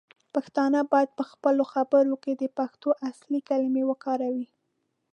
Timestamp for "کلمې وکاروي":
3.49-4.47